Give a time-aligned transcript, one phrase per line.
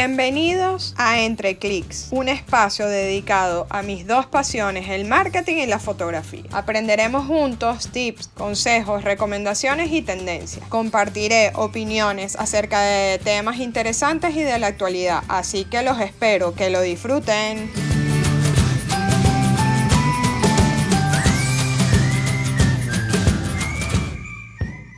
[0.00, 5.80] Bienvenidos a Entre Clics, un espacio dedicado a mis dos pasiones, el marketing y la
[5.80, 6.44] fotografía.
[6.52, 10.64] Aprenderemos juntos tips, consejos, recomendaciones y tendencias.
[10.68, 16.70] Compartiré opiniones acerca de temas interesantes y de la actualidad, así que los espero que
[16.70, 17.68] lo disfruten.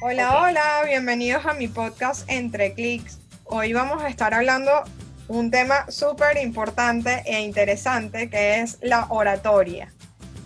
[0.02, 3.16] Hola, hola, bienvenidos a mi podcast Entre Clics.
[3.52, 4.70] Hoy vamos a estar hablando
[5.26, 9.92] un tema súper importante e interesante que es la oratoria.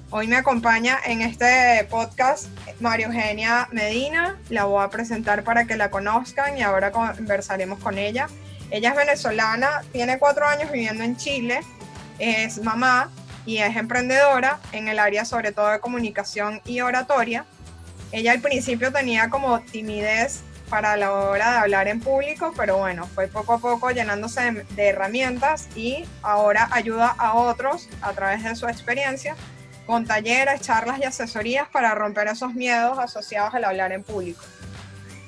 [0.09, 2.47] Hoy me acompaña en este podcast
[2.81, 7.99] María Eugenia Medina, la voy a presentar para que la conozcan y ahora conversaremos con
[7.99, 8.27] ella.
[8.71, 11.61] Ella es venezolana, tiene cuatro años viviendo en Chile,
[12.19, 13.11] es mamá
[13.45, 17.45] y es emprendedora en el área sobre todo de comunicación y oratoria.
[18.13, 23.07] Ella al principio tenía como timidez para la hora de hablar en público, pero bueno,
[23.07, 28.55] fue poco a poco llenándose de, herramientas y ahora ayuda a otros a través de
[28.57, 29.37] su experiencia
[29.87, 34.43] con talleres, charlas y asesorías para romper esos miedos asociados al hablar en público.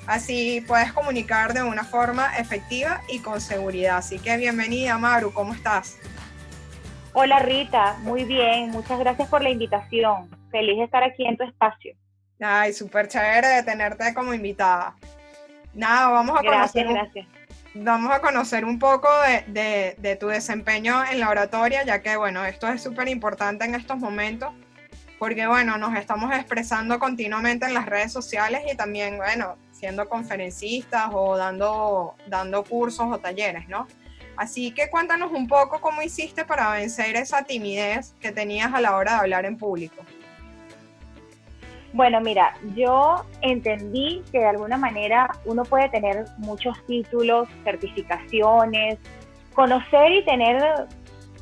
[0.07, 3.99] Así puedes comunicar de una forma efectiva y con seguridad.
[3.99, 5.99] Así que bienvenida, Maru, ¿cómo estás?
[7.13, 10.31] Hola Rita, muy bien, muchas gracias por la invitación.
[10.51, 11.95] Feliz de estar aquí en tu espacio.
[12.41, 14.95] Ay, súper chévere de tenerte como invitada.
[15.77, 16.87] Nada, vamos a conocer.
[17.75, 19.09] Vamos a conocer un poco
[19.47, 23.99] de, tu desempeño en la oratoria, ya que, bueno, esto es súper importante en estos
[23.99, 24.55] momentos,
[25.19, 31.11] porque, bueno, nos estamos expresando continuamente en las redes sociales y también, bueno, siendo conferencistas
[31.13, 33.87] o dando, dando cursos o talleres, ¿no?
[34.39, 38.97] Así que cuéntanos un poco cómo hiciste para vencer esa timidez que tenías a la
[38.97, 40.03] hora de hablar en público.
[41.97, 48.99] Bueno, mira, yo entendí que de alguna manera uno puede tener muchos títulos, certificaciones,
[49.55, 50.63] conocer y tener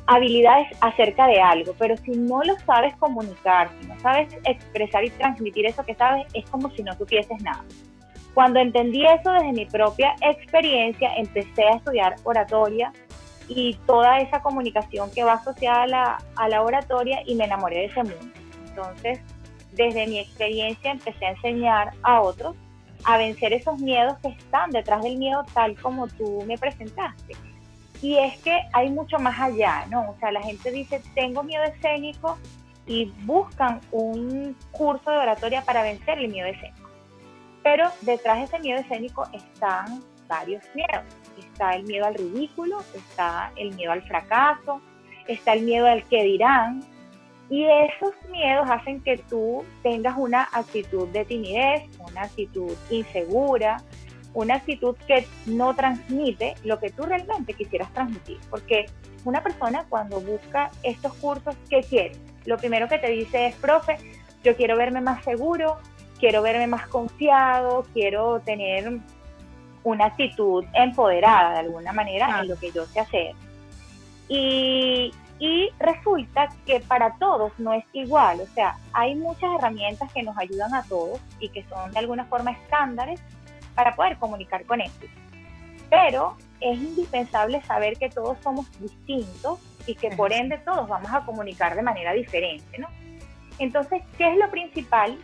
[0.07, 5.09] habilidades acerca de algo, pero si no lo sabes comunicar, si no sabes expresar y
[5.09, 7.65] transmitir eso que sabes, es como si no supieses nada.
[8.33, 12.93] Cuando entendí eso desde mi propia experiencia, empecé a estudiar oratoria
[13.49, 17.79] y toda esa comunicación que va asociada a la, a la oratoria y me enamoré
[17.79, 18.25] de ese mundo.
[18.69, 19.19] Entonces,
[19.75, 22.55] desde mi experiencia empecé a enseñar a otros
[23.03, 27.35] a vencer esos miedos que están detrás del miedo tal como tú me presentaste.
[28.01, 30.09] Y es que hay mucho más allá, ¿no?
[30.09, 32.37] O sea, la gente dice, tengo miedo escénico
[32.87, 36.89] y buscan un curso de oratoria para vencer el miedo escénico.
[37.63, 41.03] Pero detrás de ese miedo escénico están varios miedos.
[41.37, 44.81] Está el miedo al ridículo, está el miedo al fracaso,
[45.27, 46.83] está el miedo al que dirán,
[47.49, 53.77] y esos miedos hacen que tú tengas una actitud de timidez, una actitud insegura,
[54.33, 58.39] una actitud que no transmite lo que tú realmente quisieras transmitir.
[58.49, 58.85] Porque
[59.23, 62.13] una persona cuando busca estos cursos, ¿qué quiere?
[62.45, 63.97] Lo primero que te dice es, profe,
[64.43, 65.77] yo quiero verme más seguro,
[66.19, 68.99] quiero verme más confiado, quiero tener
[69.83, 73.35] una actitud empoderada de alguna manera en lo que yo sé hacer.
[74.27, 80.23] Y, y resulta que para todos no es igual, o sea, hay muchas herramientas que
[80.23, 83.19] nos ayudan a todos y que son de alguna forma estándares
[83.75, 85.13] para poder comunicar con éxito.
[85.89, 91.25] Pero es indispensable saber que todos somos distintos y que por ende todos vamos a
[91.25, 92.87] comunicar de manera diferente, ¿no?
[93.59, 95.17] Entonces, ¿qué es lo principal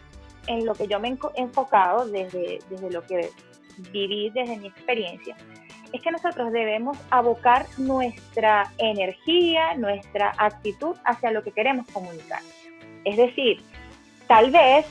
[0.48, 3.30] en lo que yo me he enfocado desde, desde lo que
[3.92, 5.36] viví, desde mi experiencia?
[5.94, 12.42] Es que nosotros debemos abocar nuestra energía, nuestra actitud hacia lo que queremos comunicar.
[13.04, 13.62] Es decir,
[14.28, 14.86] tal vez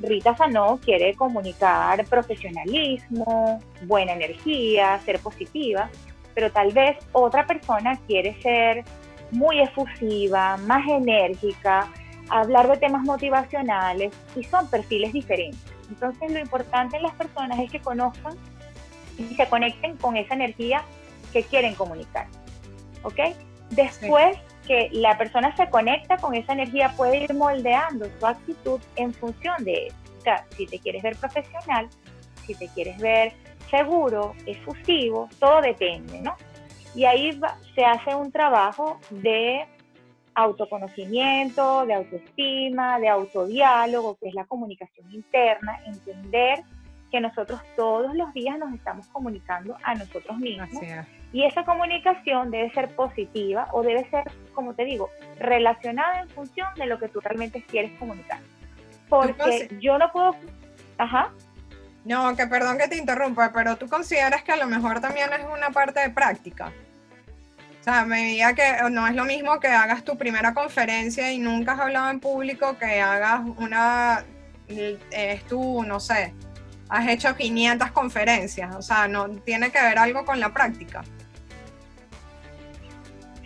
[0.00, 5.88] Rita Sanó quiere comunicar profesionalismo, buena energía, ser positiva,
[6.34, 8.84] pero tal vez otra persona quiere ser
[9.30, 11.88] muy efusiva, más enérgica,
[12.28, 15.60] hablar de temas motivacionales y son perfiles diferentes.
[15.88, 18.34] Entonces lo importante en las personas es que conozcan
[19.18, 20.84] y se conecten con esa energía
[21.32, 22.26] que quieren comunicar.
[23.02, 23.18] ¿Ok?
[23.70, 24.36] Después
[24.66, 29.64] que la persona se conecta con esa energía, puede ir moldeando su actitud en función
[29.64, 29.96] de eso.
[30.18, 31.88] O sea, si te quieres ver profesional,
[32.46, 33.32] si te quieres ver
[33.70, 36.36] seguro, efusivo, todo depende, ¿no?
[36.94, 37.40] Y ahí
[37.74, 39.66] se hace un trabajo de
[40.34, 46.62] autoconocimiento, de autoestima, de autodiálogo, que es la comunicación interna, entender
[47.12, 50.70] que nosotros todos los días nos estamos comunicando a nosotros mismos.
[51.32, 54.24] Y esa comunicación debe ser positiva o debe ser,
[54.54, 58.40] como te digo, relacionada en función de lo que tú realmente quieres comunicar.
[59.08, 60.34] Porque yo no puedo...
[60.96, 61.30] Ajá.
[62.04, 65.44] No, que perdón que te interrumpa, pero tú consideras que a lo mejor también es
[65.54, 66.72] una parte de práctica.
[67.80, 71.38] O sea, me diga que no es lo mismo que hagas tu primera conferencia y
[71.38, 74.24] nunca has hablado en público que hagas una,
[74.68, 76.32] es tu, no sé,
[76.92, 78.76] has hecho 500 conferencias.
[78.76, 81.02] O sea, no tiene que ver algo con la práctica.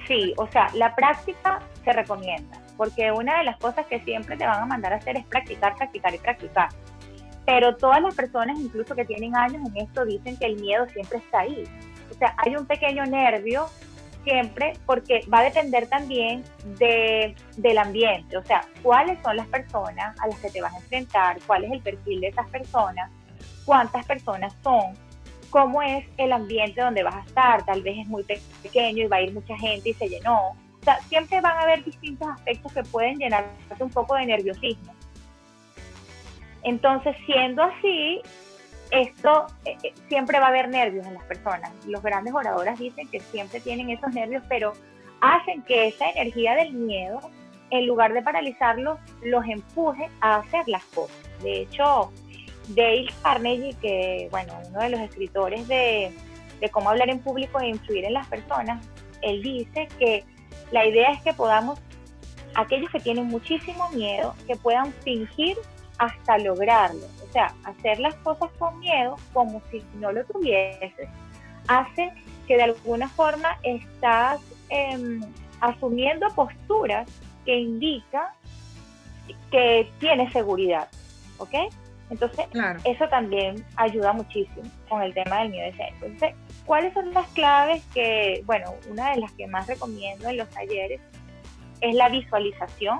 [0.08, 4.46] Sí, o sea, la práctica se recomienda, porque una de las cosas que siempre te
[4.46, 6.68] van a mandar a hacer es practicar, practicar y practicar.
[7.44, 11.18] Pero todas las personas, incluso que tienen años en esto, dicen que el miedo siempre
[11.18, 11.64] está ahí.
[12.10, 13.68] O sea, hay un pequeño nervio
[14.24, 16.42] siempre porque va a depender también
[16.78, 20.78] de, del ambiente, o sea, cuáles son las personas a las que te vas a
[20.78, 23.08] enfrentar, cuál es el perfil de esas personas,
[23.66, 24.94] cuántas personas son,
[25.50, 28.22] cómo es el ambiente donde vas a estar, tal vez es muy
[28.62, 30.50] pequeño y va a ir mucha gente y se llenó.
[30.50, 34.94] O sea, siempre van a haber distintos aspectos que pueden llenarte un poco de nerviosismo.
[36.62, 38.22] Entonces, siendo así,
[38.90, 41.72] esto eh, eh, siempre va a haber nervios en las personas.
[41.86, 44.72] Los grandes oradores dicen que siempre tienen esos nervios, pero
[45.20, 47.20] hacen que esa energía del miedo,
[47.70, 51.16] en lugar de paralizarlos, los empuje a hacer las cosas.
[51.42, 52.12] De hecho,
[52.68, 56.12] Dale Carnegie, que bueno, uno de los escritores de,
[56.72, 58.84] cómo hablar en público e influir en las personas,
[59.22, 60.24] él dice que
[60.72, 61.78] la idea es que podamos,
[62.54, 65.56] aquellos que tienen muchísimo miedo, que puedan fingir
[65.98, 67.06] hasta lograrlo.
[67.28, 71.08] O sea, hacer las cosas con miedo como si no lo tuvieses,
[71.68, 72.12] hace
[72.46, 75.20] que de alguna forma estás em,
[75.60, 77.08] asumiendo posturas
[77.44, 78.26] que indican
[79.50, 80.88] que tienes seguridad.
[81.38, 81.54] ¿Ok?
[82.08, 82.46] Entonces,
[82.84, 86.06] eso también ayuda muchísimo con el tema del miedo escénico.
[86.06, 90.48] Entonces, ¿cuáles son las claves que, bueno, una de las que más recomiendo en los
[90.50, 91.00] talleres
[91.80, 92.98] es la visualización,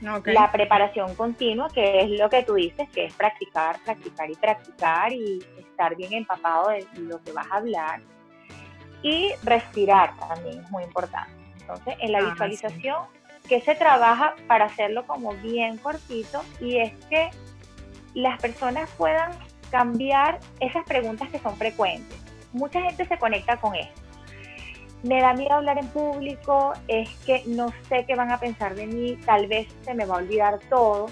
[0.00, 5.12] la preparación continua, que es lo que tú dices, que es practicar, practicar y practicar
[5.12, 8.00] y estar bien empapado de lo que vas a hablar.
[9.02, 11.32] Y respirar también es muy importante.
[11.60, 13.06] Entonces, en la ah, visualización,
[13.48, 17.30] que se trabaja para hacerlo como bien cortito y es que
[18.22, 19.32] las personas puedan
[19.70, 22.18] cambiar esas preguntas que son frecuentes.
[22.52, 24.08] Mucha gente se conecta con esto
[25.02, 28.86] me da miedo hablar en público, es que no sé qué van a pensar de
[28.86, 31.06] mí, tal vez se me va a olvidar todo.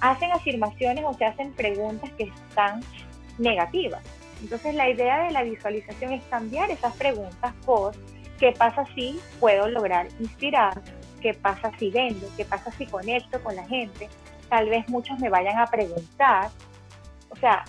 [0.00, 2.82] Hacen afirmaciones o se hacen preguntas que están
[3.38, 4.02] negativas.
[4.42, 7.94] Entonces la idea de la visualización es cambiar esas preguntas por
[8.38, 10.80] qué pasa si puedo lograr inspirar,
[11.20, 14.08] qué pasa si vendo, qué pasa si conecto con la gente.
[14.52, 16.50] Tal vez muchos me vayan a preguntar.
[17.30, 17.64] O sea,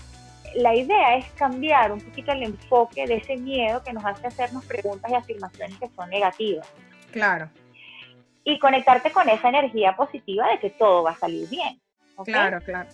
[0.53, 4.65] la idea es cambiar un poquito el enfoque de ese miedo que nos hace hacernos
[4.65, 6.68] preguntas y afirmaciones que son negativas.
[7.13, 7.50] Claro.
[8.44, 11.80] Y conectarte con esa energía positiva de que todo va a salir bien.
[12.25, 12.89] Claro, claro.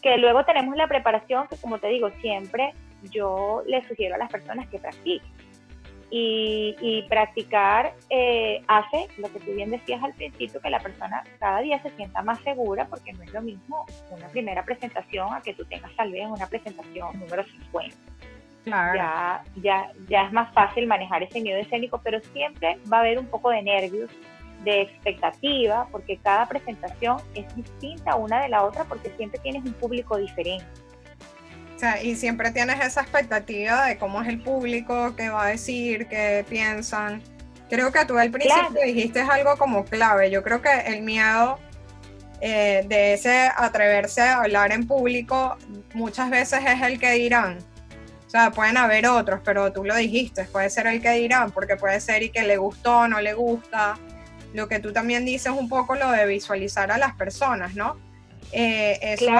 [0.00, 2.72] Que luego tenemos la preparación, que como te digo, siempre
[3.10, 5.31] yo le sugiero a las personas que practiquen
[6.14, 11.60] y, practicar eh, hace lo que tú bien decías al principio, que la persona cada
[11.60, 15.54] día se sienta más segura, porque no es lo mismo una primera presentación a que
[15.54, 17.96] tú tengas tal vez una presentación número 50.
[18.64, 18.94] Claro.
[18.94, 23.18] Ya, ya, ya es más fácil manejar ese miedo escénico, pero siempre va a haber
[23.18, 24.10] un poco de nervios,
[24.64, 29.72] de expectativa, porque cada presentación es distinta una de la otra, porque siempre tienes un
[29.72, 30.66] público diferente
[32.02, 36.44] y siempre tienes esa expectativa de cómo es el público, qué va a decir, qué
[36.48, 37.22] piensan.
[37.68, 40.30] Creo que tú al principio dijiste algo como clave.
[40.30, 41.58] Yo creo que el miedo
[42.40, 45.56] eh, de ese atreverse a hablar en público
[45.94, 47.58] muchas veces es el que dirán.
[48.26, 51.76] O sea, pueden haber otros, pero tú lo dijiste, puede ser el que dirán, porque
[51.76, 53.98] puede ser y que le gustó, no le gusta.
[54.54, 57.96] Lo que tú también dices un poco lo de visualizar a las personas, ¿no?
[58.54, 59.32] Eh, eso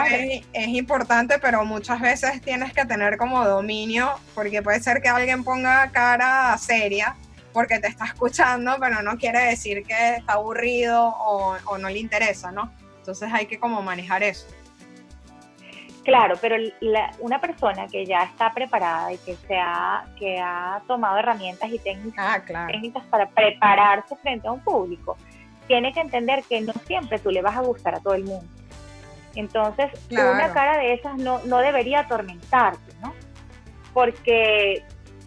[0.54, 5.44] es, importante, pero muchas veces tienes que tener como dominio, porque puede ser que alguien
[5.44, 7.14] ponga cara seria
[7.52, 12.50] porque te está escuchando, pero no quiere decir que está aburrido o, no le interesa,
[12.50, 12.72] ¿no?
[12.96, 14.46] Entonces hay que como manejar eso.
[16.02, 16.56] Claro, pero
[17.20, 21.78] una persona que ya está preparada y que, se ha, que ha tomado herramientas y
[21.78, 25.18] técnicas, ah, técnicas para prepararse frente a un público,
[25.66, 28.48] tiene que entender que no siempre tú le vas a gustar a todo el mundo
[29.34, 33.14] entonces, una cara de esas no, no debería atormentarte, ¿no?
[33.92, 34.82] Porque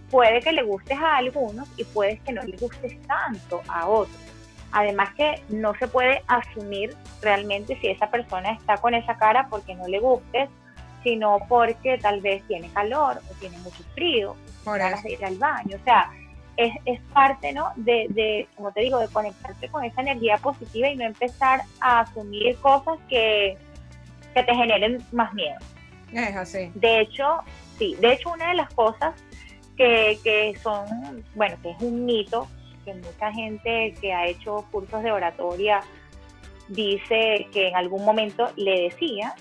[0.09, 4.17] puede que le gustes a algunos y puede que no le gustes tanto a otros.
[4.71, 9.73] Además que no se puede asumir realmente si esa persona está con esa cara porque
[9.75, 10.49] no le gustes,
[11.03, 15.77] sino porque tal vez tiene calor o tiene mucho frío, por de ir al baño.
[15.79, 16.11] O sea,
[16.57, 17.71] es, es parte, ¿no?
[17.75, 22.01] De, de, como te digo, de conectarte con esa energía positiva y no empezar a
[22.01, 23.57] asumir cosas que,
[24.35, 25.57] que te generen más miedo.
[26.13, 26.71] Es así.
[26.75, 27.39] De hecho,
[27.79, 29.15] sí, de hecho una de las cosas
[29.77, 32.47] que, que son, bueno, que es un mito,
[32.83, 35.81] que mucha gente que ha hecho cursos de oratoria
[36.67, 39.35] dice que en algún momento le decía,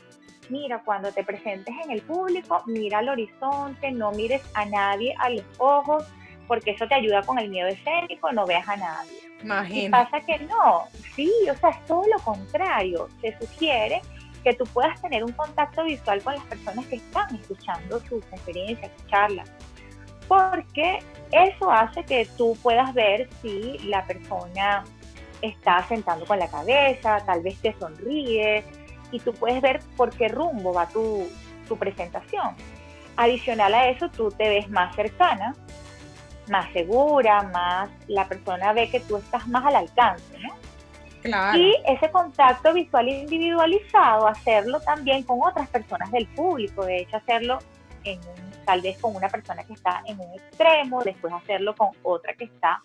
[0.49, 5.31] mira, cuando te presentes en el público, mira al horizonte, no mires a nadie a
[5.31, 6.05] los ojos,
[6.47, 9.19] porque eso te ayuda con el miedo escénico, no veas a nadie.
[9.43, 9.87] Imagínate.
[9.87, 10.85] Y pasa que no,
[11.15, 13.09] sí, o sea, es todo lo contrario.
[13.21, 14.01] Se sugiere
[14.45, 18.93] que tú puedas tener un contacto visual con las personas que están escuchando sus experiencias,
[18.97, 19.51] sus charlas,
[20.29, 21.01] porque
[21.33, 24.85] eso hace que tú puedas ver si la persona
[25.43, 28.65] está sentando con la cabeza, tal vez te sonríe,
[29.11, 31.29] y tú puedes ver por qué rumbo va tu,
[31.69, 32.55] tu presentación.
[33.17, 35.55] Adicional a eso, tú te ves más cercana,
[36.49, 40.55] más segura, más la persona ve que tú estás más al alcance, ¿no?
[41.25, 41.59] Claro.
[41.59, 47.59] Y ese contacto visual individualizado, hacerlo también con otras personas del público, de hecho hacerlo
[48.05, 48.21] en
[48.67, 52.45] tal vez con una persona que está en un extremo, después hacerlo con otra que
[52.45, 52.81] está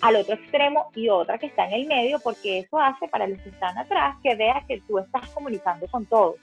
[0.00, 3.40] al otro extremo y otra que está en el medio, porque eso hace para los
[3.42, 6.36] que están atrás que veas que tú estás comunicando con todos.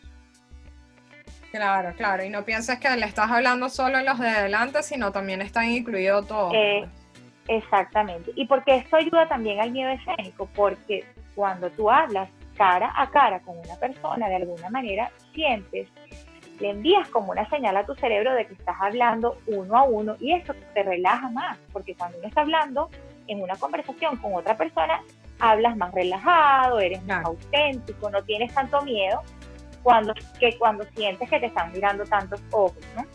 [1.51, 5.11] Claro, claro, y no pienses que le estás hablando solo a los de adelante, sino
[5.11, 6.53] también están incluidos todos.
[6.53, 6.85] Eh,
[7.47, 8.31] exactamente.
[8.35, 13.41] Y porque esto ayuda también al miedo escénico, porque cuando tú hablas cara a cara
[13.41, 15.89] con una persona, de alguna manera sientes,
[16.59, 20.15] le envías como una señal a tu cerebro de que estás hablando uno a uno
[20.19, 22.89] y eso te relaja más, porque cuando uno está hablando
[23.27, 25.01] en una conversación con otra persona,
[25.39, 27.27] hablas más relajado, eres más Claro.
[27.27, 29.21] auténtico, no tienes tanto miedo
[29.83, 33.05] cuando, que cuando sientes que te están mirando tantos ojos, ¿no?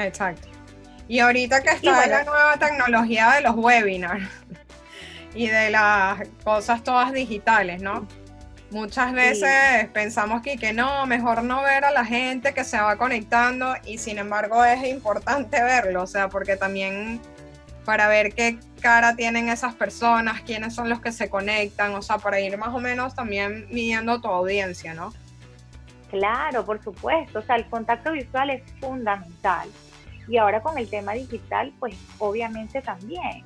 [0.00, 0.48] Exacto.
[1.08, 2.12] Y ahorita que está bueno.
[2.18, 4.28] la nueva tecnología de los webinars
[5.36, 8.06] y de las cosas todas digitales, ¿no?
[8.70, 12.96] Muchas veces pensamos que, que no, mejor no ver a la gente que se va
[12.96, 17.20] conectando y sin embargo es importante verlo, o sea, porque también
[17.84, 22.18] para ver qué cara tienen esas personas, quiénes son los que se conectan, o sea,
[22.18, 25.12] para ir más o menos también midiendo tu audiencia, ¿no?
[26.10, 29.68] Claro, por supuesto, o sea, el contacto visual es fundamental.
[30.28, 33.44] Y ahora con el tema digital, pues obviamente también.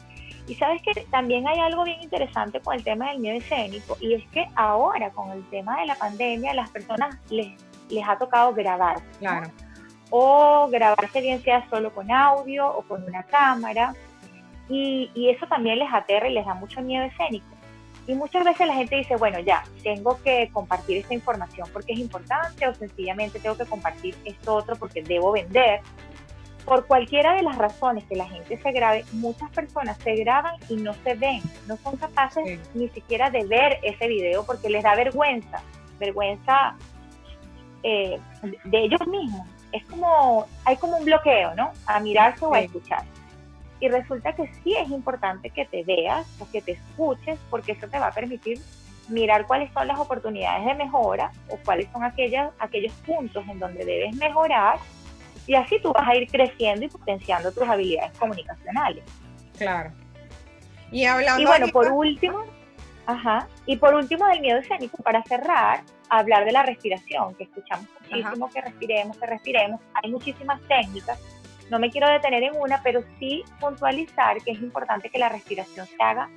[0.51, 4.15] Y sabes que también hay algo bien interesante con el tema del miedo escénico, y
[4.15, 7.53] es que ahora con el tema de la pandemia, las personas les,
[7.89, 8.97] les ha tocado grabar.
[8.97, 9.19] ¿no?
[9.21, 9.51] Claro.
[10.11, 13.95] O grabarse bien sea solo con audio o con una cámara.
[14.69, 17.47] Y, y eso también les aterra y les da mucho miedo escénico.
[18.09, 22.01] Y muchas veces la gente dice, bueno, ya, tengo que compartir esta información porque es
[22.01, 25.81] importante o sencillamente tengo que compartir esto otro porque debo vender.
[26.71, 30.77] Por cualquiera de las razones que la gente se grabe, muchas personas se graban y
[30.77, 32.61] no se ven, no son capaces Sí.
[32.75, 35.61] ni siquiera de ver ese video porque les da vergüenza,
[35.99, 36.77] vergüenza
[37.83, 38.21] eh,
[38.63, 39.49] de ellos mismos.
[39.73, 41.73] Es como, hay como un bloqueo, ¿no?
[41.87, 43.03] A mirarse o a escuchar.
[43.81, 47.89] Y resulta que sí es importante que te veas o que te escuches porque eso
[47.89, 48.61] te va a permitir
[49.09, 53.85] mirar cuáles son las oportunidades de mejora o cuáles son aquellas, aquellos puntos en donde
[53.85, 54.79] debes mejorar
[55.51, 59.03] y así tú vas a ir creciendo y potenciando tus habilidades comunicacionales.
[59.59, 59.91] Claro.
[60.93, 62.45] Y hablando Y bueno, ahorita- por último,
[63.05, 67.85] ajá, y por último del miedo escénico, para cerrar, hablar de la respiración, que escuchamos
[68.01, 69.81] muchísimo que respiremos, que respiremos.
[70.01, 71.19] Hay muchísimas técnicas,
[71.69, 75.85] no me quiero detener en una, pero sí puntualizar que es importante que la respiración
[75.85, 76.29] se haga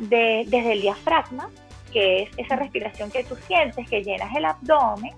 [0.00, 1.50] de- desde el diafragma,
[1.92, 5.12] que es esa respiración que tú sientes, que llenas el abdomen,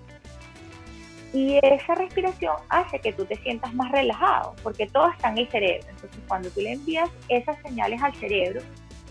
[1.37, 5.47] y esa respiración hace que tú te sientas más relajado, porque todo está en el
[5.49, 5.87] cerebro.
[5.87, 8.61] Entonces, cuando tú le envías esas señales al cerebro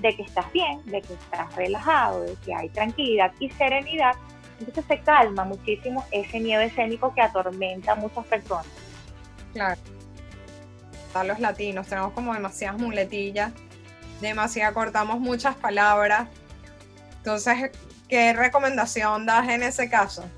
[0.00, 4.16] de que estás bien, de que estás relajado, de que hay tranquilidad y serenidad,
[4.58, 8.66] entonces se calma muchísimo ese miedo escénico que atormenta a muchas personas.
[9.52, 9.80] Claro.
[11.14, 13.52] A los latinos tenemos como demasiadas muletillas,
[14.20, 16.28] demasiado cortamos muchas palabras.
[17.18, 17.70] Entonces,
[18.08, 20.28] ¿qué recomendación das en ese caso?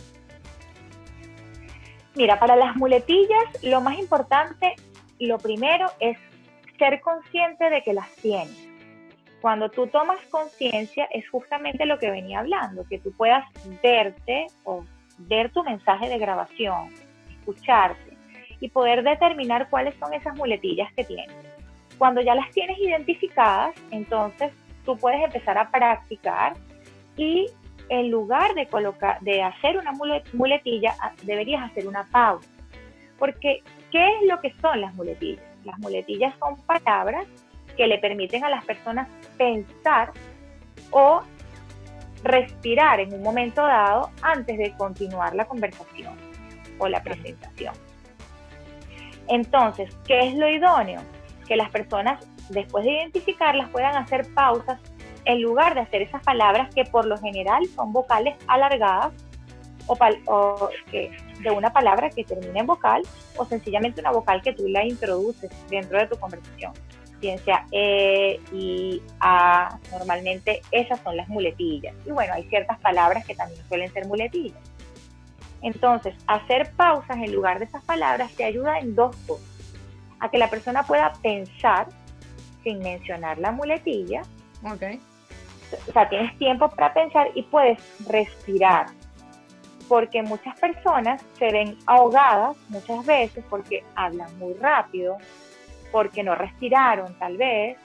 [2.18, 4.74] Mira, para las muletillas, lo más importante,
[5.20, 6.18] lo primero es
[6.76, 8.68] ser consciente de que las tienes.
[9.40, 13.44] Cuando tú tomas conciencia, es justamente lo que venía hablando, que tú puedas
[13.80, 14.84] verte o
[15.18, 16.92] ver tu mensaje de grabación,
[17.38, 18.16] escucharte
[18.58, 21.36] y poder determinar cuáles son esas muletillas que tienes.
[21.98, 24.52] Cuando ya las tienes identificadas, entonces
[24.84, 26.54] tú puedes empezar a practicar
[27.16, 27.46] y
[27.88, 29.92] en lugar de colocar, de hacer una
[30.32, 32.48] muletilla, deberías hacer una pausa.
[33.18, 35.44] Porque, ¿qué es lo que son las muletillas?
[35.64, 37.26] Las muletillas son palabras
[37.76, 40.12] que le permiten a las personas pensar
[40.90, 41.22] o
[42.22, 46.16] respirar en un momento dado antes de continuar la conversación
[46.78, 47.74] o la presentación.
[49.28, 51.00] Entonces, ¿qué es lo idóneo?
[51.48, 54.78] que las personas, después de identificarlas, puedan hacer pausas
[55.24, 59.12] en lugar de hacer esas palabras que por lo general son vocales alargadas
[59.86, 61.10] o, que,
[61.40, 63.02] de una palabra que termina en vocal
[63.36, 66.72] o sencillamente una vocal que tú la introduces dentro de tu conversación.
[67.20, 71.94] Bien sea E, I, A, normalmente esas son las muletillas.
[72.06, 74.60] Y bueno, hay ciertas palabras que también suelen ser muletillas.
[75.62, 79.44] Entonces, hacer pausas en lugar de esas palabras te ayuda en dos cosas.
[80.20, 81.88] A que la persona pueda pensar
[82.62, 84.22] sin mencionar la muletilla.
[84.64, 85.00] Okay.
[85.88, 88.86] O sea, tienes tiempo para pensar y puedes respirar.
[89.88, 95.16] Porque muchas personas se ven ahogadas muchas veces porque hablan muy rápido,
[95.90, 97.78] porque no respiraron tal vez.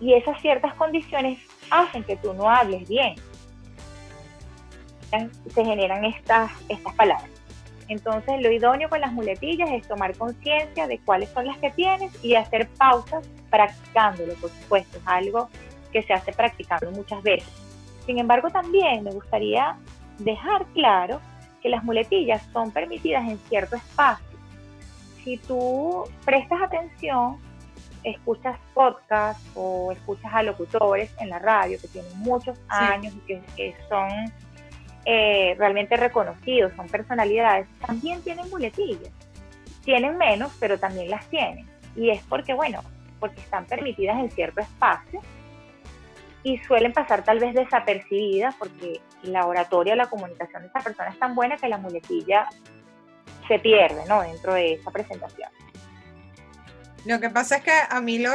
[0.00, 1.38] Y esas ciertas condiciones
[1.70, 3.16] hacen que tú no hables bien
[5.48, 7.30] se generan estas, estas palabras.
[7.88, 12.12] Entonces, lo idóneo con las muletillas es tomar conciencia de cuáles son las que tienes
[12.24, 15.48] y hacer pausas practicándolo, por supuesto, es algo
[15.92, 17.52] que se hace practicando muchas veces.
[18.04, 19.76] Sin embargo, también me gustaría
[20.18, 21.20] dejar claro
[21.62, 24.26] que las muletillas son permitidas en cierto espacio.
[25.22, 27.38] Si tú prestas atención,
[28.02, 33.42] escuchas podcasts o escuchas a locutores en la radio que tienen muchos años y que,
[33.56, 34.10] que son
[35.04, 39.12] eh, realmente reconocidos, son personalidades, también tienen muletillas.
[39.84, 41.66] Tienen menos, pero también las tienen.
[41.94, 42.82] Y es porque, bueno,
[43.24, 45.22] porque están permitidas en cierto espacio
[46.42, 51.18] y suelen pasar tal vez desapercibidas porque la oratoria, la comunicación de esa persona es
[51.18, 52.50] tan buena que la muletilla
[53.48, 54.20] se pierde, ¿no?
[54.20, 55.48] Dentro de esa presentación.
[57.06, 58.30] Lo que pasa es que a mí lo,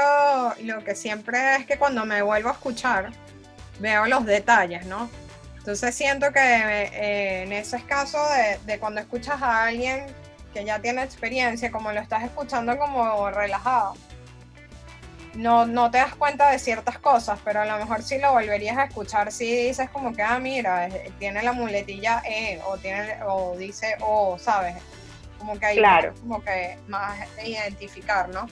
[0.63, 3.11] lo que siempre es que cuando me vuelvo a escuchar,
[3.79, 5.07] veo los detalles, ¿no?
[5.59, 8.17] Entonces siento que eh, en ese caso
[8.65, 10.07] de, cuando escuchas a alguien
[10.51, 13.93] que ya tiene experiencia, como lo estás escuchando como relajado,
[15.39, 18.77] no, no te das cuenta de ciertas cosas, pero a lo mejor si lo volverías
[18.77, 23.55] a escuchar, si dices como que, ah, mira, tiene la muletilla E, o, tiene, o
[23.57, 24.75] dice O, ¿sabes?
[25.37, 26.13] Como que hay claro.
[26.19, 28.47] como que más identificar, ¿no?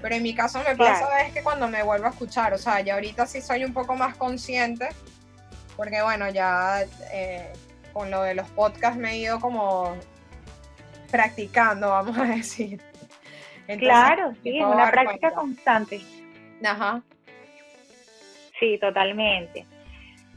[0.00, 2.80] Pero en mi caso me pasa es que cuando me vuelvo a escuchar, o sea,
[2.80, 4.88] ya ahorita sí soy un poco más consciente
[5.76, 7.52] porque bueno, ya eh,
[7.92, 9.94] con lo de los podcasts me he ido como
[11.10, 12.80] practicando, vamos a decir.
[13.78, 16.00] claro, sí, es una práctica constante.
[16.64, 17.02] Ajá.
[18.58, 19.66] Sí, totalmente.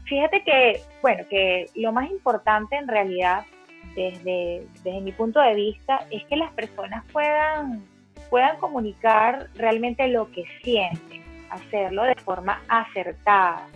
[0.04, 3.44] Fíjate que, bueno, que lo más importante en realidad,
[3.94, 7.84] desde, desde mi punto de vista, es que las personas puedan,
[8.30, 13.68] puedan comunicar realmente lo que sienten, hacerlo de forma acertada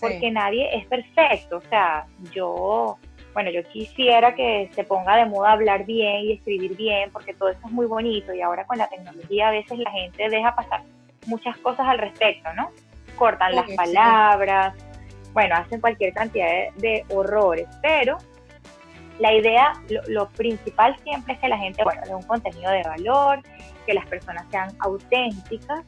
[0.00, 1.58] porque nadie es perfecto.
[1.58, 2.98] O sea, yo,
[3.34, 7.50] bueno, yo quisiera que se ponga de moda hablar bien y escribir bien, porque todo
[7.50, 10.82] eso es muy bonito y ahora con la tecnología a veces la gente deja pasar
[11.28, 12.70] muchas cosas al respecto, ¿no?
[13.16, 14.74] Cortan las palabras,
[15.32, 18.18] bueno, hacen cualquier cantidad de, horrores, pero
[19.18, 22.82] la idea, lo, lo, principal siempre es que la gente, bueno, dé un contenido de
[22.82, 23.40] valor,
[23.86, 25.84] que las personas sean auténticas,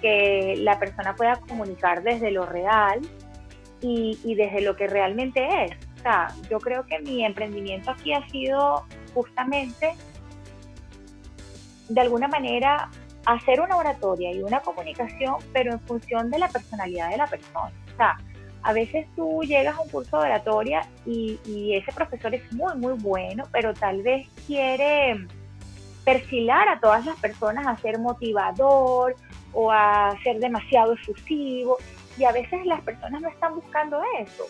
[0.00, 3.00] que la persona pueda comunicar desde lo real,
[3.84, 5.72] y, desde lo que realmente es.
[5.98, 9.92] O sea, yo creo que mi emprendimiento aquí ha sido justamente,
[11.88, 12.90] de alguna manera,
[13.26, 17.72] hacer una oratoria y una comunicación, pero en función de la personalidad de la persona.
[17.92, 18.16] O sea,
[18.62, 22.74] a veces tú llegas a un curso de oratoria y, y, ese profesor es muy,
[22.76, 25.26] muy bueno, pero tal vez quiere
[26.04, 29.16] perfilar a todas las personas a ser motivador
[29.52, 31.78] o a ser demasiado efusivo
[32.16, 34.46] y a veces las personas no están buscando eso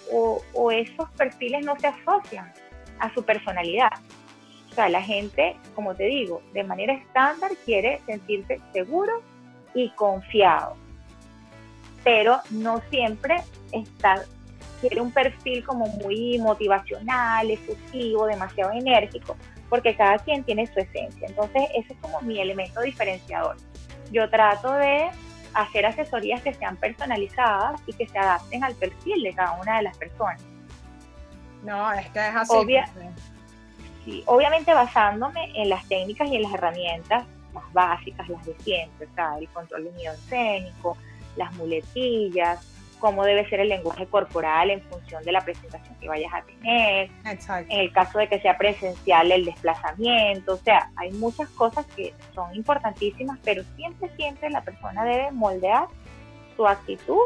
[0.54, 2.52] o, esos perfiles no se asocian
[2.98, 3.90] a su personalidad.
[4.74, 9.22] O sea, la gente, como te digo, de manera estándar quiere sentirse seguro
[9.72, 10.74] y confiado,
[12.02, 13.36] pero no siempre
[13.70, 14.24] está,
[14.80, 19.36] quiere un perfil como muy motivacional, efusivo, demasiado enérgico,
[19.70, 21.28] porque cada quien tiene su esencia.
[21.28, 23.54] Entonces, ese es como mi elemento diferenciador.
[24.10, 25.08] Yo trato de
[25.54, 29.84] hacer asesorías que sean personalizadas y que se adapten al perfil de cada una de
[29.84, 30.42] las personas.
[31.62, 32.56] No, es que es así.
[32.64, 33.33] Pues,
[34.04, 39.08] sí, obviamente basándome en las técnicas y en las herramientas más básicas, las de siempre,
[39.38, 40.96] el control de miedo escénico,
[41.36, 42.66] las muletillas,
[43.04, 47.10] cómo debe ser el lenguaje corporal en función de la presentación que vayas a tener.
[47.26, 47.70] Exacto.
[47.70, 50.54] En el caso de que sea presencial, el desplazamiento.
[50.54, 55.88] O sea, hay muchas cosas que son importantísimas, pero siempre, siempre la persona debe moldear
[56.56, 57.20] su actitud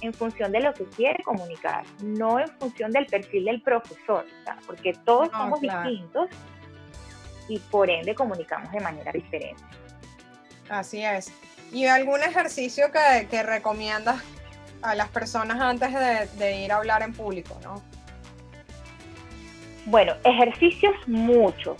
[0.00, 4.26] en función de lo que quiere comunicar, no en función del perfil del profesor,
[4.66, 6.28] porque todos somos distintos
[7.48, 9.62] y por ende comunicamos de manera diferente.
[10.68, 11.32] Así es.
[11.72, 14.22] ¿Y algún ejercicio que, recomiendas
[14.82, 15.92] a las personas antes
[16.38, 17.82] de, ir a hablar en público, no?
[19.86, 21.76] Bueno, ejercicios muchos.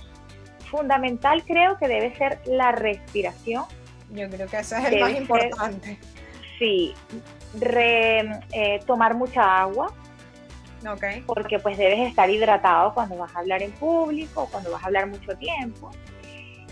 [0.71, 3.65] Fundamental creo que debe ser la respiración.
[4.11, 5.99] Yo creo que ese es el más importante.
[6.59, 6.95] Sí,
[7.61, 9.92] eh, tomar mucha agua.
[10.87, 11.23] Okay.
[11.23, 15.07] Porque pues debes estar hidratado cuando vas a hablar en público, cuando vas a hablar
[15.09, 15.90] mucho tiempo.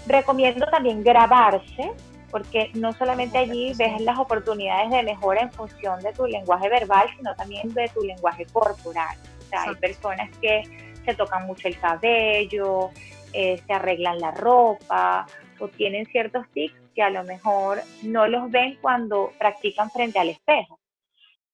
[0.06, 1.90] Recomiendo también grabarse,
[2.30, 7.08] porque no solamente allí ves las oportunidades de mejora en función de tu lenguaje verbal,
[7.16, 9.16] sino también de tu lenguaje corporal.
[9.40, 10.62] O sea, hay personas que
[11.04, 12.90] se tocan mucho el cabello,
[13.32, 15.26] eh, se arreglan la ropa
[15.58, 20.28] o tienen ciertos tics que a lo mejor no los ven cuando practican frente al
[20.28, 20.78] espejo,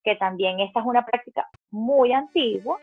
[0.04, 2.78] que también esta es una práctica muy antigua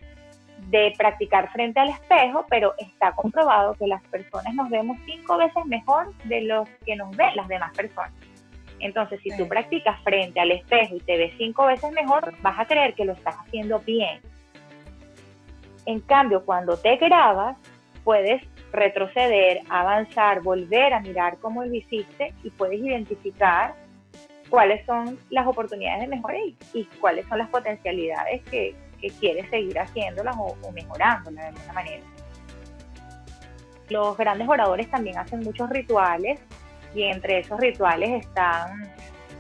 [0.70, 5.66] de practicar frente al espejo, pero está comprobado que las personas nos vemos cinco veces
[5.66, 8.12] mejor de los que nos ven las demás personas.
[8.80, 12.66] Entonces, si tú practicas frente al espejo y te ves cinco veces mejor, vas a
[12.66, 14.20] creer que lo estás haciendo bien.
[15.86, 17.58] En cambio, cuando te grabas,
[18.04, 23.74] puedes retroceder, avanzar, volver a mirar cómo lo hiciste y puedes identificar
[24.50, 26.38] cuáles son las oportunidades de mejora
[26.74, 31.74] y, cuáles son las potencialidades que, que quieres seguir haciéndolas o, o mejorándolas de alguna
[31.74, 32.04] manera.
[33.90, 36.40] Los grandes oradores también hacen muchos rituales
[36.94, 38.92] y entre esos rituales están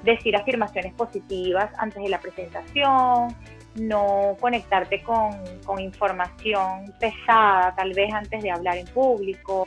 [0.04, 3.36] decir afirmaciones positivas antes de la presentación,
[3.80, 5.32] no conectarte con,
[5.66, 9.66] con, información pesada, tal vez antes de hablar en público.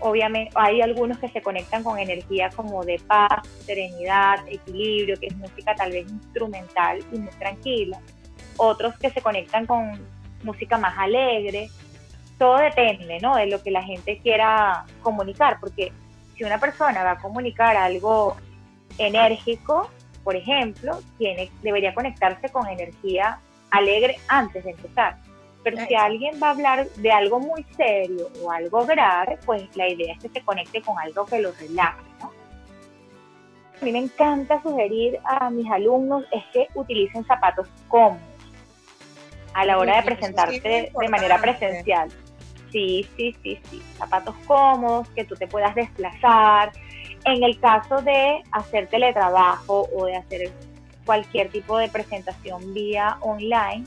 [0.00, 5.36] Obviamente hay algunos que se conectan con energía como de paz, serenidad, equilibrio, que es
[5.36, 8.00] música tal vez instrumental y muy tranquila
[8.60, 9.98] otros que se conectan con
[10.42, 11.70] música más alegre.
[12.38, 13.36] Todo depende, ¿no?
[13.36, 15.92] De lo que la gente quiera comunicar, porque
[16.36, 18.36] si una persona va a comunicar algo
[18.98, 19.90] enérgico,
[20.24, 23.38] por ejemplo, tiene, debería conectarse con energía
[23.70, 25.16] alegre antes de empezar.
[25.62, 29.88] Pero si alguien va a hablar de algo muy serio o algo grave, pues la
[29.88, 32.32] idea es que se conecte con algo que lo relaje, ¿no?
[33.80, 38.20] A mí me encanta sugerir a mis alumnos es que utilicen zapatos cómodos
[39.54, 42.10] a la hora de presentarte de manera presencial.
[42.70, 43.82] Sí, sí, sí, sí.
[43.96, 46.72] Zapatos cómodos, que tú te puedas desplazar.
[47.24, 50.50] En el caso de hacer teletrabajo o de hacer
[51.04, 53.84] cualquier tipo de presentación vía online,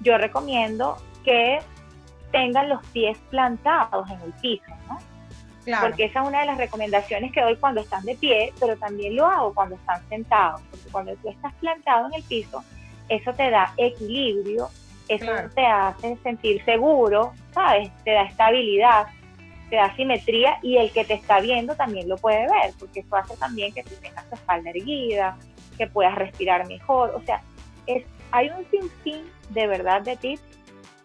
[0.00, 1.58] yo recomiendo que
[2.30, 4.98] tengan los pies plantados en el piso, ¿no?
[5.80, 9.16] Porque esa es una de las recomendaciones que doy cuando están de pie, pero también
[9.16, 12.64] lo hago cuando están sentados, porque cuando tú estás plantado en el piso,
[13.08, 14.70] eso te da equilibrio
[15.08, 17.90] eso te hace sentir seguro, ¿sabes?
[18.04, 19.06] Te da estabilidad,
[19.70, 23.16] te da simetría y el que te está viendo también lo puede ver, porque eso
[23.16, 25.36] hace también que tú tengas tu espalda erguida,
[25.76, 27.10] que puedas respirar mejor.
[27.14, 27.42] O sea,
[27.86, 30.42] es, hay un sinfín de verdad de tips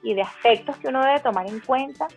[0.02, 2.08] y de aspectos que uno debe tomar en cuenta,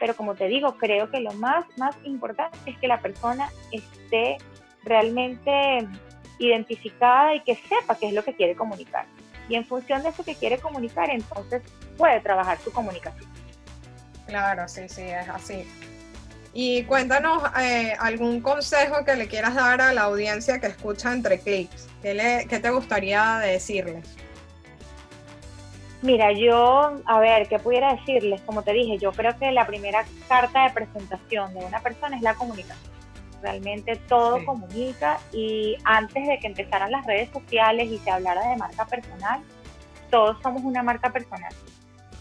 [0.00, 4.38] pero como te digo, creo que lo más, más importante es que la persona esté
[4.84, 5.86] realmente
[6.38, 9.06] identificada y que sepa qué es lo que quiere comunicar
[9.48, 11.62] y en función de eso que quiere comunicar, entonces
[11.96, 13.30] puede trabajar su comunicación.
[14.26, 15.66] Claro, sí, sí, es así.
[16.52, 21.38] Y cuéntanos eh, algún consejo que le quieras dar a la audiencia que escucha entre
[21.38, 21.88] clics.
[22.02, 24.16] ¿Qué, ¿Qué te gustaría decirles?
[26.00, 28.40] Mira, yo, a ver, ¿qué pudiera decirles?
[28.42, 32.22] Como te dije, yo creo que la primera carta de presentación de una persona es
[32.22, 32.98] la comunicación
[33.42, 38.56] realmente todo comunica y antes de que empezaran las redes sociales y se hablara de
[38.56, 39.40] marca personal,
[40.10, 41.52] todos somos una marca personal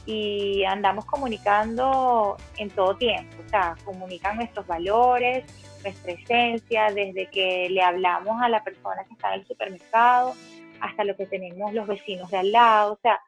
[0.08, 5.43] y andamos comunicando en todo tiempo, o sea, comunican nuestros valores,
[5.84, 10.34] nuestra esencia, desde que le hablamos a la persona que está en el supermercado
[10.80, 13.20] hasta lo que tenemos los vecinos de al lado, o sea,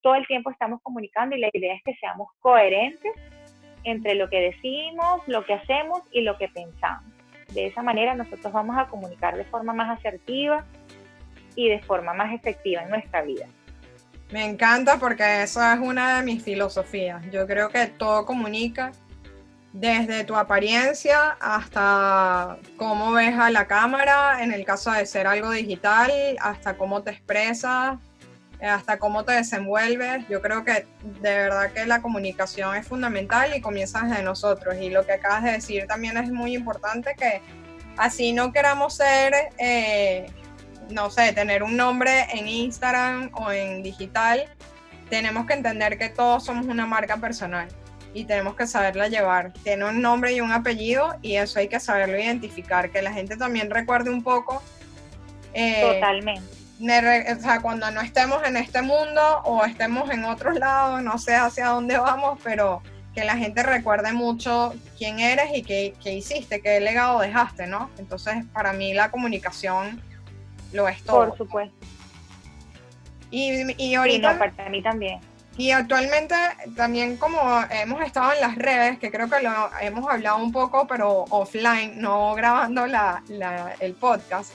[0.00, 3.12] todo el tiempo estamos comunicando y la idea es que seamos coherentes
[3.84, 7.12] entre lo que decimos, lo que hacemos y lo que pensamos.
[7.52, 10.64] De esa manera nosotros vamos a comunicar de forma más asertiva
[11.54, 13.46] y de forma más efectiva en nuestra vida.
[14.32, 17.22] Me encanta porque esa es una de mis filosofías.
[17.30, 18.92] Yo creo que todo comunica
[19.74, 25.50] desde tu apariencia hasta cómo ves a la cámara, en el caso de ser algo
[25.50, 27.98] digital, hasta cómo te expresas,
[28.62, 30.26] hasta cómo te desenvuelves.
[30.30, 30.86] Yo creo que
[31.20, 34.76] de verdad que la comunicación es fundamental y comienza desde nosotros.
[34.80, 37.42] Y lo que acabas de decir también es muy importante que
[37.98, 40.26] así no queramos ser, eh,
[40.92, 44.44] no sé, tener un nombre en Instagram o en digital,
[45.10, 47.68] tenemos que entender que todos somos una marca personal
[48.14, 49.52] y tenemos que saberla llevar.
[49.62, 53.36] Tiene un nombre y un apellido y eso hay que saberlo identificar, que la gente
[53.36, 54.62] también recuerde un poco.
[55.54, 56.62] Eh, Totalmente.
[56.80, 61.34] O sea, cuando no estemos en este mundo o estemos en otros lados, no sé
[61.34, 62.82] hacia dónde vamos, pero
[63.14, 67.90] que la gente recuerde mucho quién eres y qué, qué hiciste, qué legado dejaste, ¿no?
[67.98, 70.02] Entonces, para mí la comunicación
[70.72, 71.28] lo es todo.
[71.28, 71.74] Por supuesto.
[73.30, 74.38] Y, y ahorita...
[74.38, 75.20] para mí también
[75.56, 76.34] y actualmente
[76.76, 77.38] también como
[77.70, 82.00] hemos estado en las redes, que creo que lo hemos hablado un poco, pero offline,
[82.00, 83.22] no grabando la,
[83.80, 84.52] el podcast.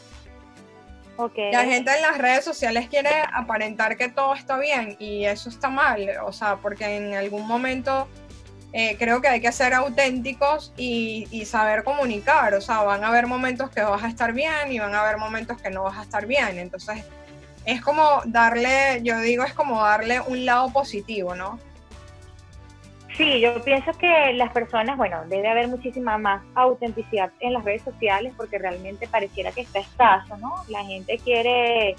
[1.17, 1.51] Okay.
[1.51, 5.69] La gente en las redes sociales quiere aparentar que todo está bien y eso está
[5.69, 8.07] mal, o sea, porque en algún momento
[8.79, 13.07] eh, creo que hay que ser auténticos y, y, saber comunicar, o sea, van a
[13.07, 15.97] haber momentos que vas a estar bien y van a haber momentos que no vas
[15.97, 17.03] a estar bien, entonces
[17.65, 21.57] es como darle, yo digo, es como darle un lado positivo, ¿no?
[23.15, 27.81] Sí, yo pienso que las personas, bueno, debe haber muchísima más autenticidad en las redes
[27.81, 30.53] sociales porque realmente pareciera que está escaso, ¿no?
[30.67, 31.95] La gente quiere,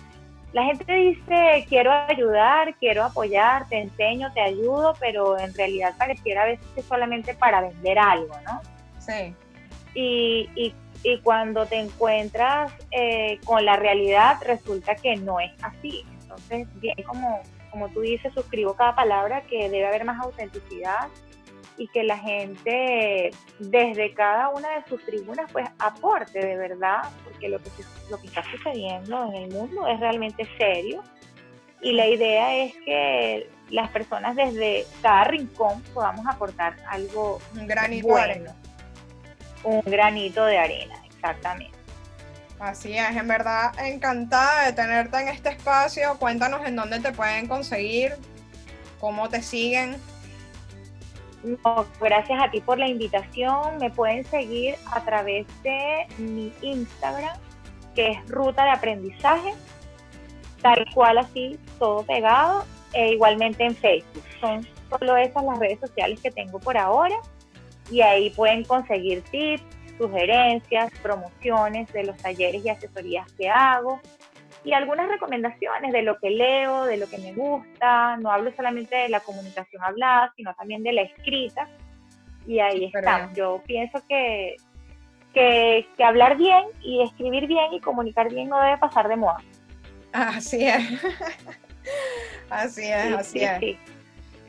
[0.52, 6.42] la gente dice, quiero ayudar, quiero apoyar, te enseño, te ayudo, pero en realidad pareciera
[6.42, 8.60] a veces que solamente para vender algo, ¿no?
[8.98, 9.34] Sí.
[9.94, 16.04] Y, y y cuando te encuentras eh, con la realidad resulta que no es así.
[16.22, 21.08] Entonces, bien, como, como tú dices, suscribo cada palabra que debe haber más autenticidad
[21.78, 27.48] y que la gente desde cada una de sus tribunas pues aporte de verdad, porque
[27.48, 27.70] lo que,
[28.10, 31.02] lo que está sucediendo en el mundo es realmente serio
[31.80, 38.08] y la idea es que las personas desde cada rincón podamos aportar algo un granito
[38.08, 38.52] bueno
[39.64, 41.76] un granito de arena, exactamente.
[42.58, 46.16] Así es, en verdad encantada de tenerte en este espacio.
[46.18, 48.16] Cuéntanos en dónde te pueden conseguir,
[48.98, 49.96] cómo te siguen.
[52.00, 53.78] Gracias a ti por la invitación.
[53.78, 57.36] Me pueden seguir a través de mi Instagram,
[57.94, 59.54] que es Ruta de Aprendizaje,
[60.62, 64.24] tal cual así, todo pegado, e igualmente en Facebook.
[64.40, 67.16] Son solo esas las redes sociales que tengo por ahora
[67.90, 69.62] y ahí pueden conseguir tips,
[69.98, 74.00] sugerencias, promociones de los talleres y asesorías que hago
[74.64, 78.16] y algunas recomendaciones de lo que leo, de lo que me gusta.
[78.16, 81.68] No hablo solamente de la comunicación hablada, sino también de la escrita.
[82.46, 83.30] Y ahí está.
[83.34, 84.56] Yo pienso que,
[85.32, 89.38] que, hablar bien y escribir bien y comunicar bien no debe pasar de moda.
[90.12, 90.82] Así es.
[92.50, 93.60] así es, así es.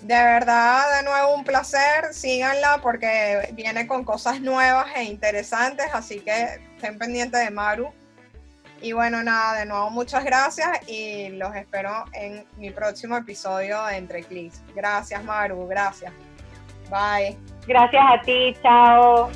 [0.01, 2.13] De verdad, de nuevo un placer.
[2.13, 7.93] Síganla porque viene con cosas nuevas e interesantes, así que estén pendientes de Maru.
[8.81, 13.97] Y bueno, nada, de nuevo muchas gracias y los espero en mi próximo episodio de
[13.97, 14.61] Entre Clics.
[14.75, 16.13] Gracias, Maru, gracias.
[16.89, 17.37] Bye.
[17.67, 19.29] Gracias a ti, chao.